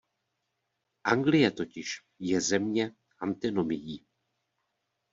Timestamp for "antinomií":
3.19-4.05